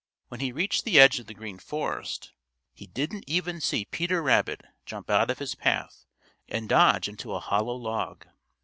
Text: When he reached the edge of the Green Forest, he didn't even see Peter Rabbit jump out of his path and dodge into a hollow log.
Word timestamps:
When 0.29 0.39
he 0.39 0.51
reached 0.51 0.83
the 0.83 0.99
edge 0.99 1.19
of 1.19 1.27
the 1.27 1.33
Green 1.35 1.59
Forest, 1.59 2.31
he 2.73 2.87
didn't 2.87 3.23
even 3.27 3.61
see 3.61 3.85
Peter 3.85 4.23
Rabbit 4.23 4.63
jump 4.83 5.11
out 5.11 5.29
of 5.29 5.37
his 5.37 5.53
path 5.53 6.07
and 6.47 6.67
dodge 6.67 7.07
into 7.07 7.35
a 7.35 7.39
hollow 7.39 7.75
log. 7.75 8.25